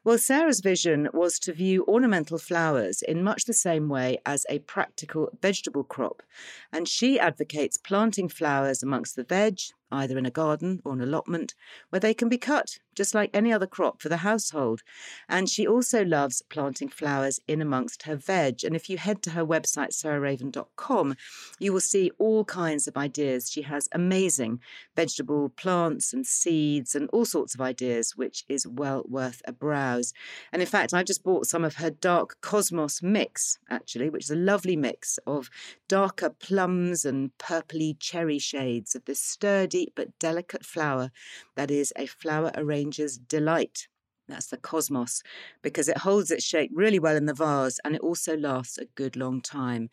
Well, 0.05 0.19
Sarah's 0.19 0.61
vision 0.61 1.09
was 1.13 1.39
to 1.41 1.53
view 1.53 1.85
ornamental 1.87 2.39
flowers 2.39 3.03
in 3.03 3.23
much 3.23 3.45
the 3.45 3.53
same 3.53 3.89
way 3.89 4.19
as 4.27 4.45
a 4.49 4.59
practical 4.61 5.31
vegetable 5.41 5.85
crop, 5.85 6.25
and 6.73 6.89
she 6.89 7.21
advocates 7.21 7.77
planting 7.77 8.29
flowers 8.29 8.83
amongst 8.83 9.15
the 9.15 9.23
veg, 9.23 9.59
either 9.93 10.19
in 10.19 10.27
a 10.27 10.31
garden 10.31 10.83
or 10.85 10.93
an 10.93 11.01
allotment, 11.01 11.55
where 11.91 12.01
they 12.01 12.15
can 12.15 12.29
be 12.29 12.39
cut 12.39 12.79
just 12.95 13.15
like 13.15 13.31
any 13.33 13.53
other 13.53 13.67
crop 13.67 14.01
for 14.03 14.09
the 14.09 14.19
household. 14.19 14.83
And 15.29 15.49
she 15.49 15.67
also 15.67 16.05
loves 16.05 16.43
planting 16.49 16.89
flowers 16.89 17.41
in 17.47 17.61
amongst 17.61 18.05
her 18.05 18.17
veg. 18.17 18.65
And 18.65 18.77
if 18.77 18.89
you 18.89 18.99
head 18.99 19.23
to 19.23 19.31
her 19.31 19.45
website, 19.45 19.93
sarahraven.com, 19.93 21.17
you 21.59 21.73
will 21.73 21.81
see 21.81 22.11
all 22.19 22.45
kinds 22.45 22.87
of 22.87 22.97
ideas. 22.97 23.51
She 23.51 23.63
has 23.63 23.89
amazing 23.93 24.61
vegetable 24.97 25.51
plants 25.51 26.13
and 26.13 26.27
seeds 26.27 26.95
and 26.95 27.09
all 27.13 27.25
sorts 27.25 27.55
of 27.55 27.61
ideas, 27.61 28.17
which 28.17 28.45
is 28.49 28.67
well 28.67 29.05
worth 29.09 29.43
a 29.47 29.53
browse. 29.53 30.13
And 30.53 30.61
in 30.61 30.69
fact, 30.69 30.95
I 30.95 31.03
just 31.03 31.25
bought 31.25 31.47
some 31.47 31.65
of 31.65 31.77
her 31.77 31.91
dark 31.91 32.37
cosmos 32.41 33.03
mix, 33.03 33.59
actually, 33.71 34.11
which 34.11 34.25
is 34.25 34.31
a 34.31 34.37
lovely 34.37 34.77
mix 34.77 35.19
of 35.27 35.51
darker 35.89 36.31
plums 36.31 37.05
and 37.05 37.31
purpley 37.39 37.99
cherry 37.99 38.39
shades 38.39 38.95
of 38.95 39.05
this 39.05 39.21
sturdy 39.21 39.93
but 39.95 40.19
delicate 40.19 40.65
flower 40.65 41.11
that 41.55 41.71
is 41.71 41.93
a 41.97 42.07
flower 42.07 42.51
arranger's 42.83 43.19
delight. 43.19 43.89
That's 44.29 44.47
the 44.47 44.57
cosmos 44.57 45.23
because 45.63 45.89
it 45.89 45.99
holds 45.99 46.31
its 46.31 46.45
shape 46.45 46.71
really 46.73 46.99
well 46.99 47.17
in 47.17 47.27
the 47.27 47.35
vase 47.35 47.81
and 47.85 47.95
it 47.97 48.01
also 48.01 48.37
lasts 48.37 48.79
a 48.79 48.87
good 48.95 49.17
long 49.17 49.41
time. 49.41 49.91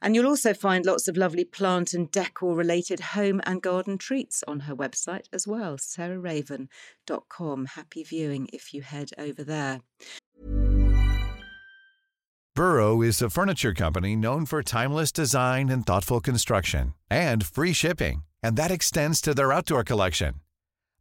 And 0.00 0.14
you'll 0.14 0.28
also 0.28 0.54
find 0.54 0.86
lots 0.86 1.08
of 1.08 1.16
lovely 1.16 1.44
plant 1.44 1.92
and 1.92 2.10
decor 2.10 2.54
related 2.54 3.00
home 3.00 3.40
and 3.44 3.60
garden 3.60 3.98
treats 3.98 4.44
on 4.46 4.60
her 4.60 4.76
website 4.76 5.26
as 5.32 5.46
well, 5.46 5.76
sarahraven.com. 5.76 7.66
Happy 7.66 8.04
viewing 8.04 8.48
if 8.52 8.72
you 8.72 8.82
head 8.82 9.10
over 9.18 9.42
there. 9.42 9.80
Burrow 12.54 13.02
is 13.02 13.20
a 13.20 13.28
furniture 13.28 13.74
company 13.74 14.14
known 14.14 14.46
for 14.46 14.62
timeless 14.62 15.10
design 15.10 15.68
and 15.68 15.84
thoughtful 15.84 16.20
construction 16.20 16.94
and 17.10 17.44
free 17.44 17.72
shipping 17.72 18.22
and 18.44 18.56
that 18.56 18.70
extends 18.70 19.22
to 19.22 19.34
their 19.34 19.52
outdoor 19.52 19.82
collection. 19.82 20.43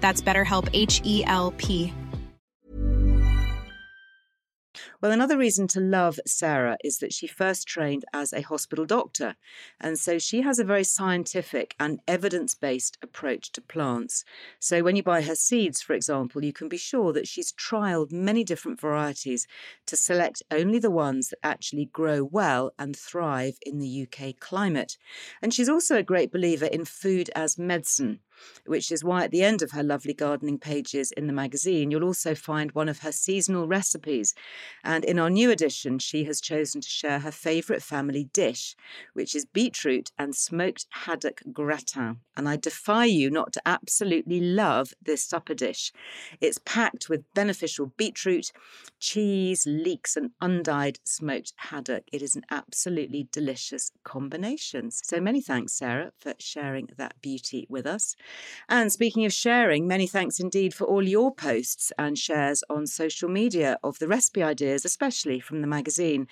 That's 0.00 0.22
BetterHelp 0.22 0.68
H 0.72 1.00
E 1.04 1.24
L 1.26 1.52
P. 1.56 1.92
Well, 5.00 5.12
another 5.12 5.36
reason 5.36 5.68
to 5.68 5.80
love 5.80 6.18
Sarah 6.26 6.78
is 6.82 6.98
that 6.98 7.12
she 7.12 7.26
first 7.26 7.68
trained 7.68 8.04
as 8.12 8.32
a 8.32 8.40
hospital 8.40 8.86
doctor. 8.86 9.36
And 9.80 9.98
so 9.98 10.18
she 10.18 10.40
has 10.42 10.58
a 10.58 10.64
very 10.64 10.84
scientific 10.84 11.74
and 11.78 12.00
evidence 12.08 12.54
based 12.54 12.96
approach 13.02 13.52
to 13.52 13.60
plants. 13.60 14.24
So 14.58 14.82
when 14.82 14.96
you 14.96 15.02
buy 15.02 15.22
her 15.22 15.34
seeds, 15.34 15.82
for 15.82 15.92
example, 15.92 16.44
you 16.44 16.52
can 16.52 16.68
be 16.68 16.78
sure 16.78 17.12
that 17.12 17.28
she's 17.28 17.52
trialed 17.52 18.10
many 18.10 18.42
different 18.42 18.80
varieties 18.80 19.46
to 19.86 19.96
select 19.96 20.42
only 20.50 20.78
the 20.78 20.90
ones 20.90 21.28
that 21.28 21.38
actually 21.42 21.86
grow 21.86 22.24
well 22.24 22.72
and 22.78 22.96
thrive 22.96 23.58
in 23.62 23.78
the 23.78 24.08
UK 24.08 24.40
climate. 24.40 24.96
And 25.42 25.52
she's 25.52 25.68
also 25.68 25.96
a 25.96 26.02
great 26.02 26.32
believer 26.32 26.66
in 26.66 26.84
food 26.84 27.30
as 27.34 27.58
medicine 27.58 28.20
which 28.66 28.90
is 28.90 29.04
why 29.04 29.24
at 29.24 29.30
the 29.30 29.42
end 29.42 29.62
of 29.62 29.72
her 29.72 29.82
lovely 29.82 30.14
gardening 30.14 30.58
pages 30.58 31.12
in 31.12 31.26
the 31.26 31.32
magazine, 31.32 31.90
you'll 31.90 32.04
also 32.04 32.34
find 32.34 32.72
one 32.72 32.88
of 32.88 33.00
her 33.00 33.12
seasonal 33.12 33.66
recipes. 33.66 34.34
And 34.84 35.04
in 35.04 35.18
our 35.18 35.30
new 35.30 35.50
edition, 35.50 35.98
she 35.98 36.24
has 36.24 36.40
chosen 36.40 36.80
to 36.80 36.88
share 36.88 37.20
her 37.20 37.32
favourite 37.32 37.82
family 37.82 38.24
dish, 38.32 38.76
which 39.12 39.34
is 39.34 39.44
beetroot 39.44 40.10
and 40.18 40.34
smoked 40.34 40.86
haddock 40.90 41.42
gratin. 41.52 42.18
And 42.36 42.48
I 42.48 42.56
defy 42.56 43.06
you 43.06 43.30
not 43.30 43.52
to 43.54 43.62
absolutely 43.64 44.40
love 44.40 44.92
this 45.02 45.22
supper 45.22 45.54
dish. 45.54 45.92
It's 46.40 46.60
packed 46.64 47.08
with 47.08 47.32
beneficial 47.34 47.92
beetroot, 47.96 48.52
cheese, 49.00 49.66
leeks, 49.66 50.16
and 50.16 50.30
undyed 50.40 50.98
smoked 51.04 51.52
haddock. 51.56 52.04
It 52.12 52.22
is 52.22 52.36
an 52.36 52.42
absolutely 52.50 53.28
delicious 53.32 53.90
combination. 54.04 54.90
So 54.90 55.20
many 55.20 55.40
thanks, 55.40 55.72
Sarah, 55.72 56.12
for 56.18 56.34
sharing 56.38 56.88
that 56.96 57.20
beauty 57.22 57.66
with 57.68 57.86
us. 57.86 58.16
And 58.68 58.92
speaking 58.92 59.24
of 59.24 59.32
sharing, 59.32 59.86
many 59.86 60.06
thanks 60.06 60.40
indeed 60.40 60.74
for 60.74 60.86
all 60.86 61.06
your 61.06 61.34
posts 61.34 61.92
and 61.98 62.18
shares 62.18 62.64
on 62.68 62.86
social 62.86 63.28
media 63.28 63.78
of 63.84 63.98
the 63.98 64.08
recipe 64.08 64.42
ideas, 64.42 64.84
especially 64.84 65.40
from 65.40 65.60
the 65.60 65.66
magazine. 65.66 66.26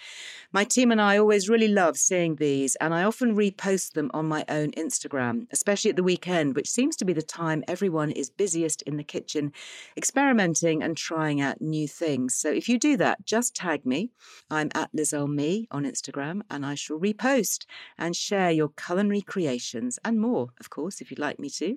My 0.53 0.65
team 0.65 0.91
and 0.91 1.01
I 1.01 1.19
always 1.19 1.49
really 1.49 1.69
love 1.69 1.97
seeing 1.97 2.37
these, 2.37 2.77
and 2.77 2.93
I 2.93 3.05
often 3.05 3.37
repost 3.37 3.93
them 3.93 4.11
on 4.15 4.27
my 4.27 4.45
own 4.49 4.73
Instagram, 4.73 5.47
especially 5.53 5.91
at 5.91 5.97
the 5.97 6.03
weekend, 6.03 6.57
which 6.57 6.71
seems 6.71 6.97
to 6.97 7.05
be 7.05 7.13
the 7.13 7.23
time 7.23 7.63
everyone 7.69 8.11
is 8.11 8.31
busiest 8.31 8.83
in 8.83 8.97
the 8.97 9.05
kitchen, 9.05 9.53
experimenting 9.97 10.83
and 10.83 10.97
trying 10.97 11.41
out 11.41 11.61
new 11.61 11.87
things. 11.87 12.35
So 12.35 12.51
if 12.51 12.69
you 12.69 12.79
do 12.79 12.97
that, 12.97 13.25
just 13.25 13.55
tag 13.55 13.87
me. 13.87 14.11
I'm 14.51 14.71
at 14.75 14.91
Liz 14.93 15.13
Earle 15.13 15.67
on 15.71 15.85
Instagram, 15.85 16.43
and 16.51 16.67
I 16.67 16.75
shall 16.75 16.99
repost 16.99 17.67
and 17.99 18.17
share 18.17 18.51
your 18.51 18.71
culinary 18.71 19.23
creations 19.23 19.99
and 20.05 20.21
more, 20.21 20.49
of 20.61 20.71
course, 20.71 21.01
if 21.01 21.11
you'd 21.11 21.19
like 21.19 21.39
me 21.39 21.51
to. 21.51 21.77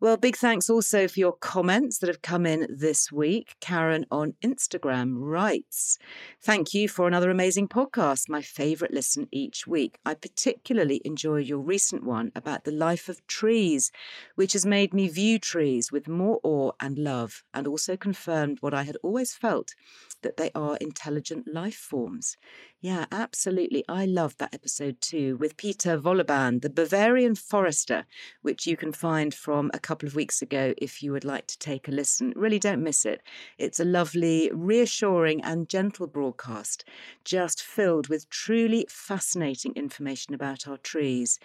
Well, 0.00 0.16
big 0.16 0.36
thanks 0.36 0.70
also 0.70 1.08
for 1.08 1.18
your 1.18 1.32
comments 1.32 1.98
that 1.98 2.06
have 2.06 2.22
come 2.22 2.46
in 2.46 2.68
this 2.70 3.10
week. 3.10 3.56
Karen 3.60 4.06
on 4.12 4.34
Instagram 4.44 5.14
writes, 5.16 5.98
Thank 6.40 6.72
you 6.72 6.88
for 6.88 7.08
another 7.08 7.32
amazing 7.32 7.66
podcast, 7.66 8.28
my 8.28 8.40
favourite 8.40 8.94
listen 8.94 9.26
each 9.32 9.66
week. 9.66 9.98
I 10.06 10.14
particularly 10.14 11.02
enjoyed 11.04 11.48
your 11.48 11.58
recent 11.58 12.04
one 12.04 12.30
about 12.36 12.62
the 12.62 12.70
life 12.70 13.08
of 13.08 13.26
trees, 13.26 13.90
which 14.36 14.52
has 14.52 14.64
made 14.64 14.94
me 14.94 15.08
view 15.08 15.40
trees 15.40 15.90
with 15.90 16.06
more 16.06 16.38
awe 16.44 16.70
and 16.80 16.96
love, 16.96 17.42
and 17.52 17.66
also 17.66 17.96
confirmed 17.96 18.58
what 18.60 18.74
I 18.74 18.84
had 18.84 18.98
always 19.02 19.34
felt 19.34 19.74
that 20.22 20.36
they 20.36 20.50
are 20.54 20.76
intelligent 20.76 21.52
life 21.52 21.76
forms. 21.76 22.36
Yeah, 22.80 23.06
absolutely. 23.10 23.84
I 23.88 24.06
loved 24.06 24.38
that 24.38 24.54
episode 24.54 25.00
too 25.00 25.36
with 25.36 25.56
Peter 25.56 25.98
Wohlleben, 25.98 26.62
the 26.62 26.70
Bavarian 26.70 27.34
forester, 27.34 28.06
which 28.42 28.68
you 28.68 28.76
can 28.76 28.92
find 28.92 29.34
from 29.34 29.68
a 29.74 29.80
couple 29.80 30.06
of 30.06 30.14
weeks 30.14 30.42
ago 30.42 30.74
if 30.78 31.02
you 31.02 31.10
would 31.10 31.24
like 31.24 31.48
to 31.48 31.58
take 31.58 31.88
a 31.88 31.90
listen. 31.90 32.32
Really 32.36 32.60
don't 32.60 32.84
miss 32.84 33.04
it. 33.04 33.20
It's 33.58 33.80
a 33.80 33.84
lovely, 33.84 34.48
reassuring, 34.52 35.42
and 35.42 35.68
gentle 35.68 36.06
broadcast, 36.06 36.84
just 37.24 37.62
filled 37.62 38.08
with 38.08 38.30
truly 38.30 38.86
fascinating 38.88 39.72
information 39.74 40.32
about 40.32 40.68
our 40.68 40.76
trees. 40.76 41.40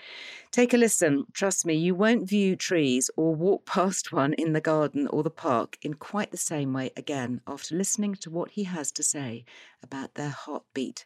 Take 0.51 0.73
a 0.73 0.77
listen. 0.77 1.25
Trust 1.33 1.65
me, 1.65 1.73
you 1.73 1.95
won't 1.95 2.29
view 2.29 2.55
trees 2.55 3.09
or 3.17 3.33
walk 3.33 3.65
past 3.65 4.11
one 4.11 4.33
in 4.33 4.53
the 4.53 4.61
garden 4.61 5.07
or 5.07 5.23
the 5.23 5.31
park 5.31 5.77
in 5.81 5.95
quite 5.95 6.29
the 6.29 6.37
same 6.37 6.73
way 6.73 6.91
again 6.95 7.41
after 7.47 7.75
listening 7.75 8.13
to 8.15 8.29
what 8.29 8.51
he 8.51 8.62
has 8.63 8.91
to 8.93 9.03
say 9.03 9.45
about 9.81 10.15
their 10.15 10.29
heartbeat. 10.29 11.05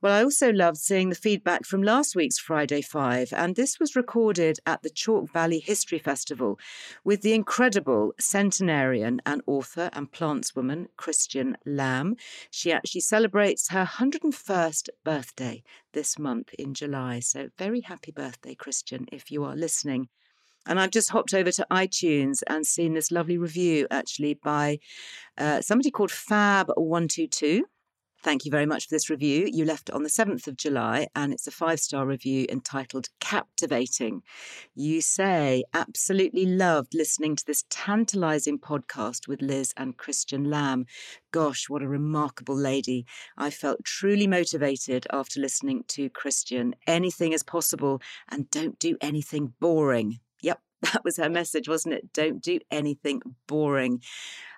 Well, 0.00 0.12
I 0.12 0.22
also 0.22 0.52
loved 0.52 0.76
seeing 0.76 1.08
the 1.08 1.14
feedback 1.14 1.64
from 1.64 1.82
last 1.82 2.14
week's 2.14 2.38
Friday 2.38 2.82
Five, 2.82 3.32
and 3.32 3.56
this 3.56 3.80
was 3.80 3.96
recorded 3.96 4.58
at 4.66 4.82
the 4.82 4.90
Chalk 4.90 5.30
Valley 5.32 5.58
History 5.58 5.98
Festival 5.98 6.58
with 7.02 7.22
the 7.22 7.32
incredible 7.32 8.12
centenarian 8.20 9.20
and 9.24 9.42
author 9.46 9.90
and 9.92 10.12
plantswoman 10.12 10.88
Christian 10.96 11.56
Lamb. 11.64 12.16
She 12.50 12.72
actually 12.72 13.00
celebrates 13.00 13.70
her 13.70 13.86
101st 13.86 14.88
birthday 15.04 15.62
this 15.92 16.18
month 16.18 16.52
in 16.58 16.74
July, 16.74 17.20
so 17.20 17.48
very 17.58 17.80
happy 17.80 18.12
birthday, 18.12 18.54
Christian, 18.54 19.06
if 19.10 19.30
you 19.30 19.44
are 19.44 19.56
listening. 19.56 20.08
And 20.66 20.78
I've 20.78 20.90
just 20.90 21.10
hopped 21.10 21.32
over 21.34 21.50
to 21.52 21.66
iTunes 21.70 22.42
and 22.46 22.66
seen 22.66 22.94
this 22.94 23.10
lovely 23.10 23.38
review 23.38 23.86
actually 23.90 24.34
by 24.34 24.78
uh, 25.38 25.62
somebody 25.62 25.90
called 25.90 26.10
Fab122. 26.10 27.62
Thank 28.20 28.44
you 28.44 28.50
very 28.50 28.66
much 28.66 28.88
for 28.88 28.94
this 28.96 29.08
review. 29.08 29.48
You 29.50 29.64
left 29.64 29.90
on 29.90 30.02
the 30.02 30.08
7th 30.08 30.48
of 30.48 30.56
July, 30.56 31.06
and 31.14 31.32
it's 31.32 31.46
a 31.46 31.52
five 31.52 31.78
star 31.78 32.04
review 32.04 32.46
entitled 32.48 33.08
Captivating. 33.20 34.22
You 34.74 35.00
say, 35.00 35.62
absolutely 35.72 36.44
loved 36.44 36.94
listening 36.94 37.36
to 37.36 37.46
this 37.46 37.64
tantalizing 37.70 38.58
podcast 38.58 39.28
with 39.28 39.40
Liz 39.40 39.72
and 39.76 39.96
Christian 39.96 40.50
Lamb. 40.50 40.86
Gosh, 41.30 41.68
what 41.68 41.82
a 41.82 41.88
remarkable 41.88 42.56
lady. 42.56 43.06
I 43.36 43.50
felt 43.50 43.84
truly 43.84 44.26
motivated 44.26 45.06
after 45.12 45.38
listening 45.38 45.84
to 45.88 46.10
Christian. 46.10 46.74
Anything 46.88 47.32
is 47.32 47.44
possible, 47.44 48.02
and 48.28 48.50
don't 48.50 48.80
do 48.80 48.96
anything 49.00 49.54
boring. 49.60 50.18
That 50.92 51.04
was 51.04 51.16
her 51.16 51.28
message, 51.28 51.68
wasn't 51.68 51.94
it? 51.94 52.12
Don't 52.12 52.42
do 52.42 52.60
anything 52.70 53.20
boring. 53.46 54.00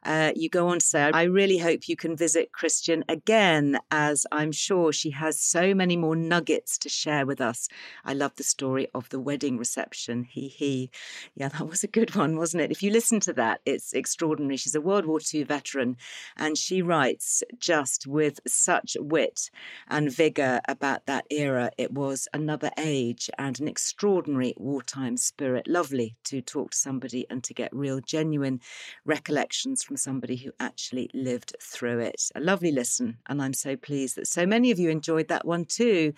Uh, 0.04 0.32
you 0.34 0.48
go 0.48 0.68
on 0.68 0.78
to 0.78 0.86
say, 0.86 1.10
I 1.12 1.24
really 1.24 1.58
hope 1.58 1.88
you 1.88 1.96
can 1.96 2.16
visit 2.16 2.52
Christian 2.52 3.04
again, 3.08 3.78
as 3.90 4.26
I'm 4.32 4.52
sure 4.52 4.92
she 4.92 5.10
has 5.10 5.40
so 5.40 5.74
many 5.74 5.96
more 5.96 6.16
nuggets 6.16 6.78
to 6.78 6.88
share 6.88 7.26
with 7.26 7.40
us. 7.40 7.68
I 8.04 8.14
love 8.14 8.36
the 8.36 8.44
story 8.44 8.88
of 8.94 9.08
the 9.10 9.20
wedding 9.20 9.58
reception. 9.58 10.24
He, 10.24 10.48
he. 10.48 10.90
Yeah, 11.34 11.48
that 11.48 11.68
was 11.68 11.84
a 11.84 11.88
good 11.88 12.14
one, 12.14 12.36
wasn't 12.36 12.62
it? 12.62 12.70
If 12.70 12.82
you 12.82 12.90
listen 12.90 13.20
to 13.20 13.32
that, 13.34 13.60
it's 13.66 13.92
extraordinary. 13.92 14.56
She's 14.56 14.74
a 14.74 14.80
World 14.80 15.06
War 15.06 15.20
II 15.32 15.44
veteran, 15.44 15.96
and 16.36 16.56
she 16.56 16.82
writes 16.82 17.42
just 17.58 18.06
with 18.06 18.40
such 18.46 18.96
wit 18.98 19.50
and 19.88 20.12
vigour 20.12 20.60
about 20.68 21.06
that 21.06 21.26
era. 21.30 21.70
It 21.76 21.92
was 21.92 22.28
another 22.32 22.70
age 22.78 23.28
and 23.38 23.58
an 23.60 23.68
extraordinary 23.68 24.54
wartime 24.56 25.16
spirit. 25.16 25.68
Lovely 25.68 26.16
to 26.24 26.40
talk 26.40 26.70
to 26.70 26.76
somebody 26.76 27.26
and 27.30 27.42
to 27.44 27.54
get 27.54 27.74
real, 27.74 28.00
genuine 28.00 28.60
recollections 29.04 29.82
from 29.90 29.96
somebody 29.96 30.36
who 30.36 30.52
actually 30.60 31.10
lived 31.14 31.56
through 31.60 31.98
it. 31.98 32.30
A 32.36 32.40
lovely 32.40 32.70
listen, 32.70 33.18
and 33.28 33.42
I'm 33.42 33.52
so 33.52 33.74
pleased 33.74 34.14
that 34.14 34.28
so 34.28 34.46
many 34.46 34.70
of 34.70 34.78
you 34.78 34.88
enjoyed 34.88 35.26
that 35.26 35.44
one 35.44 35.64
too. 35.64 36.12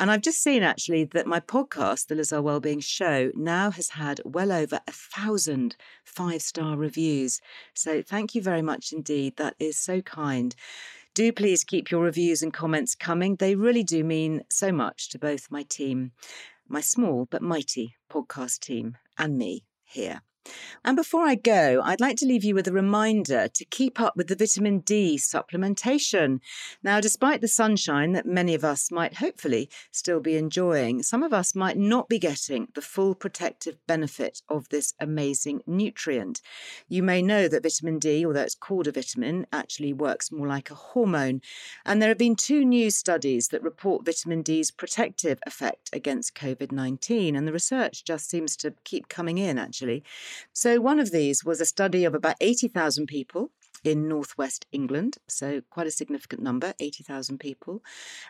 And 0.00 0.10
I've 0.10 0.22
just 0.22 0.42
seen 0.42 0.64
actually 0.64 1.04
that 1.12 1.28
my 1.28 1.38
podcast, 1.38 2.08
The 2.08 2.16
Liz 2.16 2.32
Earle 2.32 2.42
Wellbeing 2.42 2.80
Show, 2.80 3.30
now 3.36 3.70
has 3.70 3.90
had 3.90 4.20
well 4.24 4.50
over 4.50 4.80
a 4.88 4.90
thousand 4.90 5.76
five 6.04 6.42
star 6.42 6.76
reviews. 6.76 7.40
So 7.74 8.02
thank 8.02 8.34
you 8.34 8.42
very 8.42 8.60
much 8.60 8.92
indeed. 8.92 9.36
That 9.36 9.54
is 9.60 9.78
so 9.78 10.00
kind. 10.00 10.52
Do 11.14 11.32
please 11.32 11.62
keep 11.62 11.92
your 11.92 12.02
reviews 12.02 12.42
and 12.42 12.52
comments 12.52 12.96
coming. 12.96 13.36
They 13.36 13.54
really 13.54 13.84
do 13.84 14.02
mean 14.02 14.42
so 14.50 14.72
much 14.72 15.10
to 15.10 15.18
both 15.20 15.48
my 15.48 15.62
team, 15.62 16.10
my 16.66 16.80
small 16.80 17.28
but 17.30 17.40
mighty 17.40 17.94
podcast 18.10 18.58
team, 18.58 18.96
and 19.16 19.38
me 19.38 19.64
here. 19.84 20.22
And 20.84 20.96
before 20.96 21.22
I 21.22 21.36
go, 21.36 21.80
I'd 21.84 22.00
like 22.00 22.16
to 22.16 22.26
leave 22.26 22.42
you 22.42 22.54
with 22.54 22.66
a 22.66 22.72
reminder 22.72 23.46
to 23.48 23.64
keep 23.66 24.00
up 24.00 24.16
with 24.16 24.26
the 24.26 24.34
vitamin 24.34 24.80
D 24.80 25.16
supplementation. 25.16 26.40
Now, 26.82 27.00
despite 27.00 27.40
the 27.40 27.48
sunshine 27.48 28.12
that 28.12 28.26
many 28.26 28.54
of 28.54 28.64
us 28.64 28.90
might 28.90 29.14
hopefully 29.14 29.70
still 29.92 30.18
be 30.18 30.36
enjoying, 30.36 31.02
some 31.04 31.22
of 31.22 31.32
us 31.32 31.54
might 31.54 31.78
not 31.78 32.08
be 32.08 32.18
getting 32.18 32.68
the 32.74 32.82
full 32.82 33.14
protective 33.14 33.76
benefit 33.86 34.42
of 34.48 34.68
this 34.70 34.94
amazing 34.98 35.62
nutrient. 35.66 36.40
You 36.88 37.04
may 37.04 37.22
know 37.22 37.46
that 37.46 37.62
vitamin 37.62 38.00
D, 38.00 38.26
although 38.26 38.40
it's 38.40 38.56
called 38.56 38.88
a 38.88 38.92
vitamin, 38.92 39.46
actually 39.52 39.92
works 39.92 40.32
more 40.32 40.48
like 40.48 40.70
a 40.70 40.74
hormone. 40.74 41.42
And 41.84 42.02
there 42.02 42.08
have 42.08 42.18
been 42.18 42.36
two 42.36 42.64
new 42.64 42.90
studies 42.90 43.48
that 43.48 43.62
report 43.62 44.04
vitamin 44.04 44.42
D's 44.42 44.72
protective 44.72 45.38
effect 45.46 45.90
against 45.92 46.34
COVID 46.34 46.72
19. 46.72 47.36
And 47.36 47.46
the 47.46 47.52
research 47.52 48.04
just 48.04 48.28
seems 48.28 48.56
to 48.56 48.74
keep 48.84 49.08
coming 49.08 49.38
in, 49.38 49.58
actually. 49.58 50.02
So, 50.52 50.80
one 50.80 50.98
of 50.98 51.10
these 51.10 51.44
was 51.44 51.60
a 51.60 51.66
study 51.66 52.04
of 52.04 52.14
about 52.14 52.36
80,000 52.40 53.06
people 53.06 53.50
in 53.84 54.08
northwest 54.08 54.66
England, 54.72 55.18
so 55.26 55.60
quite 55.70 55.86
a 55.86 55.90
significant 55.90 56.42
number, 56.42 56.74
80,000 56.78 57.38
people. 57.38 57.82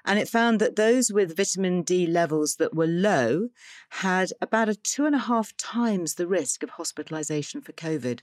And 0.05 0.19
it 0.19 0.29
found 0.29 0.61
that 0.61 0.77
those 0.77 1.13
with 1.13 1.37
vitamin 1.37 1.83
D 1.83 2.07
levels 2.07 2.57
that 2.57 2.75
were 2.75 2.87
low 2.87 3.49
had 3.91 4.33
about 4.41 4.69
a 4.69 4.75
two 4.75 5.05
and 5.05 5.15
a 5.15 5.19
half 5.19 5.57
times 5.57 6.15
the 6.15 6.27
risk 6.27 6.63
of 6.63 6.71
hospitalization 6.71 7.61
for 7.61 7.73
COVID 7.73 8.21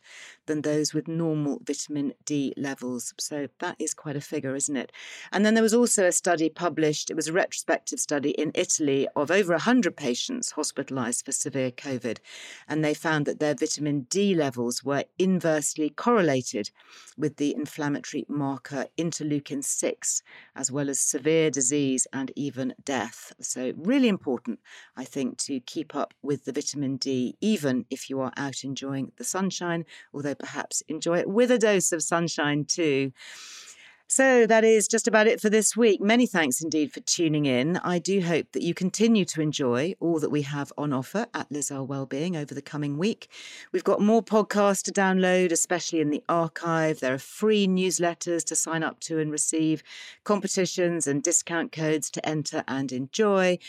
than 0.47 0.61
those 0.61 0.93
with 0.93 1.07
normal 1.07 1.59
vitamin 1.63 2.13
D 2.25 2.53
levels. 2.57 3.13
So 3.19 3.47
that 3.59 3.75
is 3.79 3.93
quite 3.93 4.15
a 4.15 4.21
figure, 4.21 4.55
isn't 4.55 4.75
it? 4.75 4.91
And 5.31 5.45
then 5.45 5.53
there 5.53 5.63
was 5.63 5.73
also 5.73 6.05
a 6.05 6.11
study 6.11 6.49
published, 6.49 7.09
it 7.09 7.15
was 7.15 7.27
a 7.27 7.33
retrospective 7.33 7.99
study 7.99 8.31
in 8.31 8.51
Italy 8.55 9.07
of 9.15 9.29
over 9.29 9.53
100 9.53 9.95
patients 9.95 10.51
hospitalized 10.51 11.25
for 11.25 11.31
severe 11.31 11.71
COVID. 11.71 12.17
And 12.67 12.83
they 12.83 12.93
found 12.93 13.25
that 13.25 13.39
their 13.39 13.55
vitamin 13.55 14.07
D 14.09 14.33
levels 14.33 14.83
were 14.83 15.05
inversely 15.17 15.89
correlated 15.89 16.71
with 17.19 17.36
the 17.36 17.53
inflammatory 17.53 18.25
marker 18.29 18.86
interleukin 18.97 19.63
6, 19.63 20.23
as 20.55 20.71
well 20.71 20.89
as 20.89 20.99
severe 20.99 21.51
disease 21.51 22.08
and 22.13 22.32
even 22.36 22.73
death. 22.84 23.34
So, 23.41 23.73
really 23.75 24.08
important, 24.08 24.60
I 24.95 25.03
think, 25.03 25.38
to 25.39 25.60
keep 25.60 25.95
up 25.95 26.13
with 26.23 26.45
the 26.45 26.53
vitamin 26.53 26.95
D, 26.97 27.36
even 27.41 27.86
if 27.89 28.10
you 28.10 28.21
are 28.21 28.32
out 28.38 28.63
enjoying 28.63 29.12
the 29.17 29.23
sunshine, 29.25 29.86
although 30.13 30.36
perhaps 30.36 30.82
enjoy 30.88 31.19
it 31.19 31.29
with 31.29 31.51
a 31.51 31.60
dose 31.60 31.91
of 31.91 32.01
sunshine 32.01 32.65
too. 32.65 33.12
So 34.11 34.47
that 34.47 34.63
is 34.63 34.87
just 34.87 35.07
about 35.07 35.27
it 35.27 35.39
for 35.39 35.51
this 35.51 35.77
week. 35.77 36.01
Many 36.01 36.25
thanks 36.25 36.63
indeed 36.63 36.91
for 36.91 36.99
tuning 37.01 37.45
in. 37.45 37.77
I 37.77 37.99
do 37.99 38.21
hope 38.21 38.47
that 38.53 38.63
you 38.63 38.73
continue 38.73 39.23
to 39.25 39.39
enjoy 39.39 39.93
all 39.99 40.19
that 40.19 40.31
we 40.31 40.41
have 40.41 40.73
on 40.79 40.93
offer 40.93 41.27
at 41.31 41.51
Liz 41.51 41.69
Earle 41.69 41.85
Wellbeing 41.85 42.35
over 42.35 42.55
the 42.55 42.61
coming 42.63 42.97
week. 42.97 43.29
We've 43.71 43.83
got 43.83 44.01
more 44.01 44.23
podcasts 44.23 44.81
to 44.85 44.91
download, 44.91 45.51
especially 45.51 45.99
in 45.99 46.09
the 46.09 46.23
archive. 46.27 47.01
There 47.01 47.13
are 47.13 47.19
free 47.19 47.67
newsletters 47.67 48.43
to 48.45 48.55
sign 48.55 48.81
up 48.81 48.99
to 49.01 49.19
and 49.19 49.31
receive, 49.31 49.83
competitions 50.23 51.05
and 51.05 51.21
discount 51.21 51.71
codes 51.71 52.09
to 52.09 52.27
enter 52.27 52.63
and 52.67 52.91
enjoy. 52.91 53.59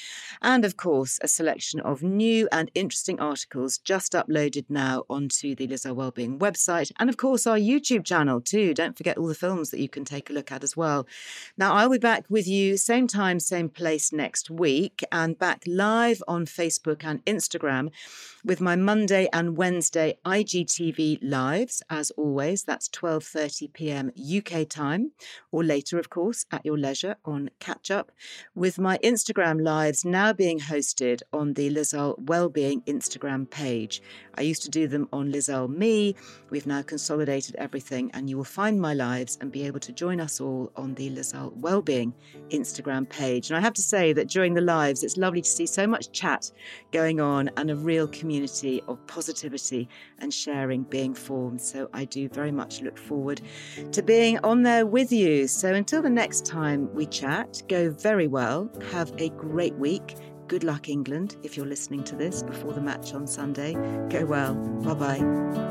And 0.41 0.65
of 0.65 0.79
course, 0.79 1.19
a 1.21 1.29
selection 1.29 1.81
of 1.81 2.03
new 2.03 2.49
and 2.51 2.71
interesting 2.75 3.21
articles 3.21 3.77
just 3.77 4.15
uploaded 4.15 4.65
now 4.71 5.05
onto 5.11 5.55
the 5.55 5.67
Liz 5.67 5.85
Earle 5.85 5.97
Wellbeing 5.97 6.39
website. 6.39 6.93
And 6.99 7.11
of 7.11 7.19
course, 7.19 7.47
our 7.47 7.59
YouTube 7.59 8.07
channel 8.07 8.41
too. 8.41 8.73
Don't 8.73 8.97
forget 8.97 9.19
all 9.19 9.27
the 9.27 9.35
films 9.35 9.69
that 9.69 9.81
you 9.81 9.91
can 9.91 10.07
take 10.07 10.30
a 10.31 10.35
look 10.35 10.53
at 10.53 10.65
as 10.65 10.77
well. 10.77 11.07
Now, 11.57 11.75
I'll 11.75 11.91
be 11.91 11.99
back 11.99 12.25
with 12.29 12.47
you 12.47 12.77
same 12.77 13.07
time, 13.07 13.41
same 13.41 13.69
place 13.69 14.13
next 14.13 14.51
week, 14.51 15.03
and 15.13 15.39
back 15.39 15.63
live 15.67 16.23
on 16.27 16.47
Facebook 16.47 17.05
and 17.05 17.25
Instagram 17.25 17.91
with 18.45 18.61
my 18.61 18.75
Monday 18.75 19.29
and 19.33 19.57
Wednesday 19.57 20.17
IGTV 20.25 21.19
lives 21.23 21.83
as 21.91 22.11
always 22.13 22.63
that's 22.63 22.89
12:30 22.89 23.73
p.m. 23.73 24.13
UK 24.37 24.67
time 24.69 25.13
or 25.53 25.63
later 25.63 25.99
of 25.99 26.09
course 26.09 26.47
at 26.51 26.65
your 26.65 26.79
leisure 26.79 27.17
on 27.25 27.51
catch 27.59 27.91
up 27.91 28.11
with 28.55 28.79
my 28.79 28.97
Instagram 28.99 29.63
lives 29.63 30.05
now 30.05 30.33
being 30.33 30.59
hosted 30.59 31.21
on 31.33 31.55
the 31.55 31.69
Liz 31.71 31.93
Earle 31.93 32.17
Wellbeing 32.19 32.81
Instagram 32.83 33.49
page 33.51 34.03
I 34.35 34.43
used 34.43 34.63
to 34.63 34.71
do 34.71 34.89
them 34.89 35.09
on 35.13 35.31
Liz 35.31 35.49
Earle 35.49 35.69
Me 35.69 36.15
we've 36.49 36.67
now 36.67 36.83
consolidated 36.83 37.57
everything 37.57 38.11
and 38.15 38.31
you 38.31 38.37
will 38.37 38.45
find 38.45 38.81
my 38.81 38.95
lives 38.95 39.37
and 39.41 39.53
be 39.53 39.67
able 39.67 39.81
to 39.81 39.93
join 39.93 40.20
us 40.21 40.41
all 40.41 40.71
on 40.77 40.95
the 40.95 41.11
Liz 41.11 41.33
Earle 41.35 41.53
Wellbeing 41.57 42.15
Instagram 42.51 43.09
page 43.09 43.51
and 43.51 43.57
I 43.57 43.61
have 43.61 43.75
to 43.75 43.83
say 43.83 44.13
that 44.13 44.29
during 44.29 44.55
the 44.55 44.61
lives 44.61 45.03
it's 45.03 45.17
lovely 45.17 45.43
to 45.43 45.49
see 45.49 45.67
so 45.67 45.87
much 45.87 46.13
chat 46.13 46.51
going 46.93 47.21
on 47.21 47.51
and 47.57 47.71
a 47.71 47.77
real 47.77 48.07
community 48.09 48.83
of 48.89 49.05
positivity 49.07 49.89
and 50.19 50.33
sharing 50.33 50.83
being 50.85 51.15
formed. 51.15 51.61
So 51.61 51.89
I 51.93 52.05
do 52.05 52.29
very 52.29 52.53
much 52.53 52.81
look 52.83 52.99
forward 52.99 53.41
to 53.93 54.03
being 54.03 54.39
on 54.45 54.63
there 54.63 54.87
with 54.87 55.13
you. 55.13 55.47
So 55.49 55.75
until 55.75 56.03
the 56.03 56.11
next 56.11 56.47
time 56.47 56.93
we 56.95 57.07
chat, 57.07 57.63
go 57.69 57.91
very 57.91 58.29
well. 58.29 58.71
Have 58.93 59.13
a 59.19 59.31
great 59.31 59.75
week. 59.77 60.17
Good 60.49 60.65
luck, 60.65 60.89
England, 60.89 61.37
if 61.45 61.57
you're 61.57 61.67
listening 61.67 62.03
to 62.05 62.17
this 62.17 62.43
before 62.43 62.73
the 62.73 62.81
match 62.81 63.15
on 63.15 63.27
Sunday. 63.27 63.75
Go 64.09 64.25
well. 64.27 64.55
Bye 64.55 64.95
bye. 64.95 65.71